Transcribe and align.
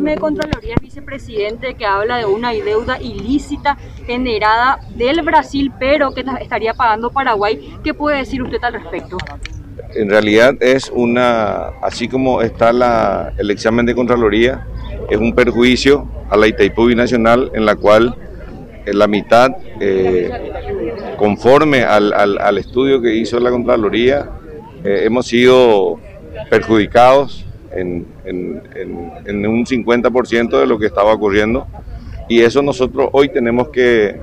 informe 0.00 0.12
de 0.12 0.18
Contraloría 0.18 0.74
vicepresidente 0.80 1.74
que 1.74 1.84
habla 1.84 2.16
de 2.16 2.24
una 2.24 2.52
deuda 2.52 3.00
ilícita 3.00 3.76
generada 4.06 4.80
del 4.96 5.20
Brasil, 5.22 5.70
pero 5.78 6.12
que 6.12 6.24
estaría 6.40 6.72
pagando 6.72 7.10
Paraguay. 7.10 7.74
¿Qué 7.84 7.92
puede 7.92 8.18
decir 8.18 8.42
usted 8.42 8.58
al 8.62 8.74
respecto? 8.74 9.18
En 9.94 10.08
realidad 10.08 10.54
es 10.60 10.90
una, 10.94 11.68
así 11.82 12.08
como 12.08 12.40
está 12.40 12.72
la, 12.72 13.34
el 13.36 13.50
examen 13.50 13.84
de 13.84 13.94
Contraloría, 13.94 14.66
es 15.10 15.18
un 15.18 15.34
perjuicio 15.34 16.08
a 16.30 16.36
la 16.36 16.46
Itaipú 16.46 16.86
Binacional 16.86 17.50
en 17.54 17.66
la 17.66 17.76
cual 17.76 18.16
eh, 18.86 18.94
la 18.94 19.06
mitad, 19.06 19.50
eh, 19.80 20.30
conforme 21.18 21.82
al, 21.82 22.12
al, 22.14 22.56
estudio 22.56 23.02
que 23.02 23.14
hizo 23.14 23.38
la 23.38 23.50
Contraloría, 23.50 24.30
eh, 24.82 25.02
hemos 25.04 25.26
sido 25.26 25.98
perjudicados 26.48 27.44
en, 27.72 28.06
en, 28.24 29.46
un 29.46 29.64
50% 29.64 30.58
de 30.58 30.66
lo 30.66 30.78
que 30.78 30.86
estaba 30.86 31.12
ocurriendo. 31.12 31.66
Y 32.28 32.40
eso 32.40 32.62
nosotros 32.62 33.08
hoy 33.12 33.28
tenemos 33.28 33.68
que, 33.68 34.16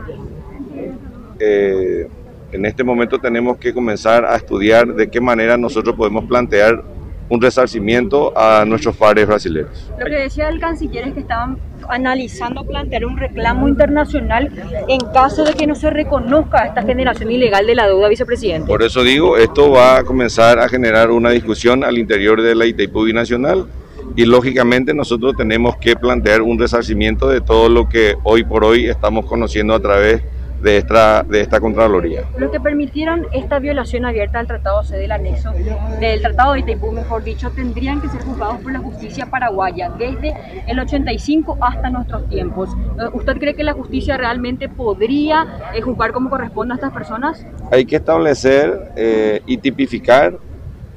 eh, 1.40 2.07
en 2.52 2.66
este 2.66 2.84
momento 2.84 3.20
tenemos 3.20 3.57
que 3.57 3.73
comenzar 3.73 4.26
a 4.26 4.35
estudiar 4.35 4.94
de 4.94 5.09
qué 5.09 5.20
manera 5.20 5.57
nosotros 5.57 5.95
podemos 5.95 6.26
plantear 6.26 6.84
un 7.30 7.41
resarcimiento 7.41 8.38
a 8.38 8.63
nuestros 8.66 8.95
pares 8.95 9.27
brasileños. 9.27 9.91
Lo 9.99 10.05
que 10.05 10.16
decía 10.16 10.49
el 10.49 10.59
canciller 10.59 11.08
es 11.08 11.13
que 11.13 11.20
estaban 11.22 11.58
analizando 11.90 12.63
plantear 12.63 13.05
un 13.05 13.18
reclamo 13.18 13.68
internacional 13.68 14.52
en 14.88 14.99
caso 15.13 15.44
de 15.44 15.54
que 15.54 15.68
no 15.68 15.76
se 15.76 15.90
reconozca 15.90 16.66
esta 16.66 16.84
generación 16.84 17.32
ilegal 17.32 17.66
de 17.66 17.76
la 17.76 17.88
deuda, 17.88 18.08
vicepresidente. 18.09 18.68
Por 18.68 18.84
eso 18.84 19.04
digo, 19.04 19.38
esto 19.38 19.71
va 19.71 19.98
a 19.98 20.04
comenzar 20.04 20.59
a 20.59 20.70
generar 20.70 21.12
una 21.12 21.30
discusión 21.32 21.84
al 21.84 21.98
interior 21.98 22.41
de 22.41 22.55
la 22.55 22.66
Itaipú 22.66 23.04
Binacional 23.04 23.68
y 24.16 24.26
lógicamente 24.26 24.94
nosotros 24.94 25.35
tenemos 25.38 25.77
que 25.77 25.96
plantear 25.96 26.41
un 26.41 26.57
resarcimiento 26.57 27.30
de 27.30 27.41
todo 27.41 27.70
lo 27.70 27.88
que 27.88 28.16
hoy 28.23 28.44
por 28.44 28.63
hoy 28.63 28.88
estamos 28.88 29.26
conociendo 29.26 29.73
a 29.73 29.79
través 29.79 30.21
de 30.21 30.37
de 30.62 30.77
esta, 30.77 31.24
de 31.24 31.41
esta 31.41 31.60
Contraloría. 31.60 32.24
Los 32.38 32.52
que 32.52 32.60
permitieron 32.60 33.27
esta 33.32 33.60
violación 33.60 34.05
abierta 34.05 34.40
al 34.40 34.48
Tratado 34.48 34.84
C 34.84 34.98
del 34.98 35.12
anexo, 35.12 35.52
del 36.00 36.22
Tratado 36.22 36.54
de 36.54 36.62
Itaipú, 36.62 36.91
mejor 36.91 37.24
dicho, 37.24 37.52
tendrían 37.52 38.02
que 38.02 38.10
ser 38.10 38.22
juzgados 38.22 38.60
por 38.62 38.72
la 38.72 38.80
justicia 38.80 39.28
paraguaya 39.28 39.90
desde 39.98 40.34
el 40.68 40.80
85 40.80 41.58
hasta 41.62 41.90
nuestros 41.90 42.28
tiempos. 42.30 42.70
Eh, 43.00 43.04
¿Usted 43.13 43.38
cree 43.38 43.54
que 43.54 43.63
la 43.63 43.74
justicia 43.74 44.18
realmente 44.18 44.70
podría 44.70 45.72
eh, 45.74 45.82
juzgar 45.82 46.12
como 46.12 46.30
corresponde 46.30 46.74
a 46.74 46.76
estas 46.76 46.94
personas? 46.94 47.46
Hay 47.72 47.85
que 47.85 47.98
establecer 47.98 48.91
eh, 48.96 49.41
y 49.46 49.58
tipificar 49.58 50.38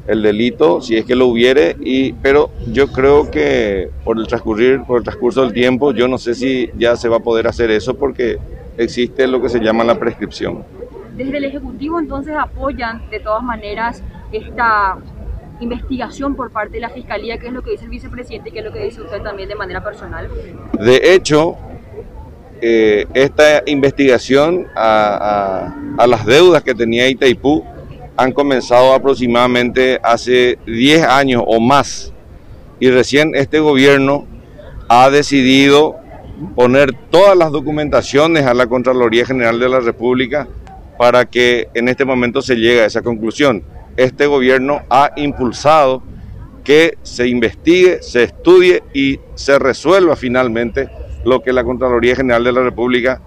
el 0.07 0.23
delito 0.23 0.81
si 0.81 0.97
es 0.97 1.05
que 1.05 1.15
lo 1.15 1.27
hubiere 1.27 1.77
y 1.79 2.15
pero 2.15 2.51
yo 2.73 2.89
creo 2.89 3.31
que 3.31 3.91
por 4.03 4.19
el 4.19 4.27
transcurrir 4.27 4.83
por 4.83 4.99
el 4.99 5.05
transcurso 5.05 5.43
del 5.43 5.53
tiempo 5.53 5.93
yo 5.93 6.09
no 6.09 6.19
sé 6.19 6.35
si 6.35 6.71
ya 6.77 6.97
se 6.97 7.09
va 7.09 7.19
a 7.19 7.21
poder 7.21 7.47
hacer 7.47 7.71
eso 7.71 7.95
porque 7.95 8.39
existe 8.77 9.27
lo 9.27 9.41
que 9.41 9.49
se 9.49 9.61
llama 9.61 9.85
la 9.85 9.99
prescripción. 9.99 10.65
Desde 11.17 11.37
el 11.39 11.45
Ejecutivo 11.45 11.99
entonces 11.99 12.35
apoyan 12.37 13.09
de 13.11 13.21
todas 13.21 13.43
maneras 13.43 14.03
esta 14.33 14.99
investigación 15.61 16.35
por 16.35 16.51
parte 16.51 16.75
de 16.75 16.81
la 16.81 16.91
Fiscalía, 16.91 17.39
que 17.39 17.49
es 17.49 17.53
lo 17.53 17.63
que 17.63 17.73
dice 17.73 17.85
el 17.85 17.91
vicepresidente 17.91 18.49
y 18.49 18.53
que 18.53 18.61
es 18.61 18.65
lo 18.65 18.73
que 18.73 18.85
dice 18.85 19.03
usted 19.03 19.23
también 19.23 19.49
de 19.49 19.55
manera 19.55 19.85
personal. 19.85 20.29
De 20.79 21.15
hecho, 21.15 21.57
eh, 22.63 23.07
esta 23.15 23.63
investigación 23.67 24.67
a, 24.75 25.75
a, 25.99 26.07
las 26.07 26.25
deudas 26.25 26.63
que 26.63 26.75
tenía 26.75 27.09
Itaipú 27.09 27.65
han 28.17 28.33
comenzado 28.33 28.95
aproximadamente 28.95 29.99
hace 30.03 30.59
10 30.67 31.05
años 31.05 31.43
o 31.47 31.61
más 31.61 32.13
y 32.79 32.91
recién 32.91 33.35
este 33.35 33.61
gobierno 33.61 34.27
ha 34.89 35.09
decidido 35.11 36.00
poner 36.55 36.93
todas 37.11 37.37
las 37.37 37.51
documentaciones 37.51 38.47
a 38.47 38.55
la 38.55 38.67
Contraloría 38.67 39.27
General 39.27 39.59
de 39.59 39.69
la 39.69 39.81
República 39.81 40.49
para 40.99 41.25
que 41.25 41.69
en 41.75 41.89
este 41.89 42.05
momento 42.05 42.43
se 42.43 42.57
llegue 42.57 42.83
a 42.83 42.87
esa 42.87 43.03
conclusión. 43.03 43.63
Este 43.97 44.27
gobierno 44.27 44.83
ha 44.91 45.13
impulsado 45.17 46.03
que 46.65 46.99
se 47.03 47.27
investigue, 47.27 48.03
se 48.03 48.25
estudie 48.25 48.83
y 48.93 49.19
se 49.35 49.59
resuelva 49.59 50.15
finalmente 50.17 50.89
lo 51.25 51.41
que 51.41 51.53
la 51.53 51.65
Contraloría 51.65 52.17
General 52.17 52.45
de 52.45 52.53
la 52.53 52.63
República 52.63 53.21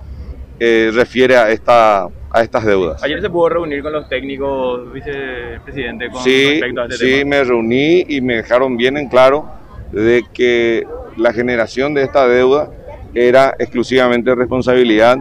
eh, 0.60 0.92
refiere 0.94 1.36
a, 1.36 1.50
esta, 1.50 2.08
a 2.32 2.42
estas 2.42 2.64
deudas. 2.64 3.04
Ayer 3.04 3.22
se 3.22 3.30
pudo 3.30 3.50
reunir 3.50 3.82
con 3.82 3.92
los 3.92 4.08
técnicos, 4.08 4.92
vicepresidente, 4.94 6.10
con 6.10 6.24
sí, 6.24 6.52
respecto 6.52 6.82
a 6.82 6.86
este 6.86 6.98
sí, 6.98 7.26
me 7.26 7.44
reuní 7.44 8.06
y 8.08 8.22
me 8.22 8.38
dejaron 8.38 8.78
bien 8.78 8.98
en 8.98 9.10
claro 9.10 9.50
de 9.92 10.24
que 10.34 10.88
la 11.18 11.34
generación 11.34 11.94
de 11.94 12.04
esta 12.04 12.28
deuda 12.28 12.70
era 13.14 13.56
exclusivamente 13.60 14.34
responsabilidad 14.36 15.18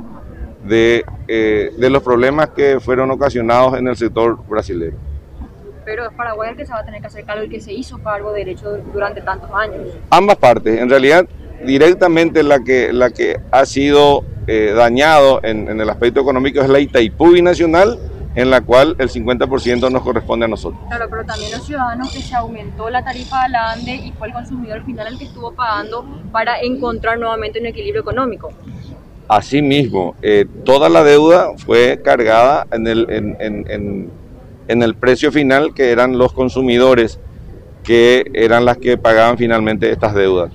de, 0.64 1.04
eh, 1.28 1.70
de 1.76 1.90
los 1.90 2.02
problemas 2.02 2.50
que 2.50 2.80
fueron 2.80 3.10
ocasionados 3.10 3.78
en 3.78 3.88
el 3.88 3.96
sector 3.96 4.38
brasileño. 4.46 4.96
Pero 5.84 6.06
es 6.06 6.12
Paraguay 6.14 6.50
el 6.50 6.56
que 6.56 6.64
se 6.64 6.72
va 6.72 6.78
a 6.78 6.84
tener 6.84 7.00
que 7.00 7.08
hacer 7.08 7.24
cargo, 7.24 7.42
el 7.42 7.50
que 7.50 7.60
se 7.60 7.72
hizo 7.72 7.98
cargo 7.98 8.32
de 8.32 8.40
derecho 8.40 8.78
durante 8.92 9.20
tantos 9.20 9.50
años. 9.52 9.88
Ambas 10.10 10.36
partes, 10.36 10.78
en 10.78 10.88
realidad 10.88 11.26
directamente 11.64 12.42
la 12.42 12.60
que, 12.60 12.92
la 12.92 13.10
que 13.10 13.40
ha 13.50 13.66
sido 13.66 14.24
eh, 14.46 14.72
dañado 14.74 15.40
en, 15.42 15.68
en, 15.68 15.80
el 15.80 15.90
aspecto 15.90 16.20
económico 16.20 16.60
es 16.60 16.68
la 16.68 16.80
Itaipú 16.80 17.34
Nacional 17.42 17.98
en 18.34 18.50
la 18.50 18.60
cual 18.60 18.96
el 18.98 19.08
50% 19.08 19.90
nos 19.90 20.02
corresponde 20.02 20.46
a 20.46 20.48
nosotros. 20.48 20.80
Claro, 20.88 21.06
pero 21.10 21.24
también 21.24 21.52
los 21.52 21.66
ciudadanos 21.66 22.12
que 22.12 22.22
se 22.22 22.34
aumentó 22.34 22.88
la 22.90 23.04
tarifa 23.04 23.44
de 23.44 23.50
la 23.50 23.72
ANDE 23.72 23.94
y 23.94 24.12
fue 24.12 24.28
el 24.28 24.32
consumidor 24.32 24.84
final 24.84 25.06
el 25.08 25.18
que 25.18 25.24
estuvo 25.24 25.52
pagando 25.52 26.04
para 26.30 26.60
encontrar 26.60 27.18
nuevamente 27.18 27.60
un 27.60 27.66
equilibrio 27.66 28.00
económico. 28.02 28.50
Asimismo, 29.28 30.14
eh, 30.22 30.46
toda 30.64 30.88
la 30.88 31.04
deuda 31.04 31.50
fue 31.56 32.00
cargada 32.02 32.66
en 32.70 32.86
el, 32.86 33.06
en, 33.08 33.36
en, 33.40 34.10
en 34.68 34.82
el 34.82 34.94
precio 34.94 35.30
final 35.30 35.74
que 35.74 35.90
eran 35.90 36.18
los 36.18 36.32
consumidores 36.32 37.18
que 37.82 38.30
eran 38.34 38.64
las 38.64 38.78
que 38.78 38.96
pagaban 38.96 39.36
finalmente 39.36 39.90
estas 39.90 40.14
deudas. 40.14 40.52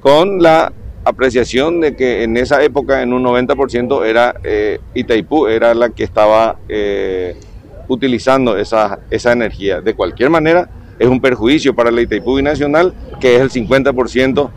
Con 0.00 0.42
la 0.42 0.72
apreciación 1.04 1.80
de 1.80 1.96
que 1.96 2.22
en 2.22 2.36
esa 2.36 2.62
época 2.62 3.02
en 3.02 3.12
un 3.12 3.24
90% 3.24 4.04
era 4.04 4.34
eh, 4.44 4.78
Itaipú, 4.94 5.46
era 5.46 5.74
la 5.74 5.90
que 5.90 6.04
estaba 6.04 6.56
eh, 6.68 7.36
utilizando 7.88 8.56
esa, 8.56 9.00
esa 9.10 9.32
energía. 9.32 9.80
De 9.80 9.94
cualquier 9.94 10.30
manera, 10.30 10.68
es 10.98 11.08
un 11.08 11.20
perjuicio 11.20 11.74
para 11.74 11.90
la 11.90 12.00
Itaipú 12.00 12.40
Nacional, 12.40 12.94
que 13.20 13.36
es 13.36 13.40
el 13.40 13.50
50% 13.50 14.50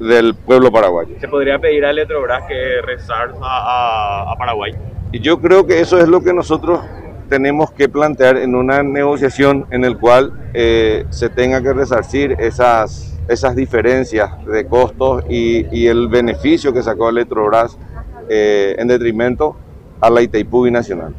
del 0.00 0.34
pueblo 0.34 0.70
paraguayo. 0.70 1.14
¿Se 1.20 1.28
podría 1.28 1.58
pedir 1.58 1.84
a 1.84 1.90
Electrobras 1.90 2.44
que 2.46 2.80
rezar 2.82 3.32
a, 3.40 4.32
a, 4.32 4.36
Paraguay? 4.36 4.72
Y 5.12 5.20
yo 5.20 5.40
creo 5.40 5.66
que 5.66 5.80
eso 5.80 5.98
es 5.98 6.08
lo 6.08 6.22
que 6.22 6.32
nosotros 6.32 6.80
tenemos 7.28 7.70
que 7.72 7.88
plantear 7.88 8.36
en 8.36 8.54
una 8.54 8.82
negociación 8.82 9.66
en 9.70 9.84
el 9.84 9.96
cual 9.98 10.32
eh, 10.52 11.06
se 11.10 11.30
tenga 11.30 11.62
que 11.62 11.72
resarcir 11.72 12.36
esas 12.38 13.21
esas 13.32 13.56
diferencias 13.56 14.44
de 14.46 14.66
costos 14.66 15.24
y, 15.28 15.86
el 15.86 16.08
beneficio 16.08 16.72
que 16.72 16.82
sacó 16.82 17.08
Electrobras 17.08 17.78
eh, 18.28 18.76
en 18.78 18.88
detrimento 18.88 19.56
a 20.00 20.10
la 20.10 20.22
Itaipú 20.22 20.70
Nacional. 20.70 21.14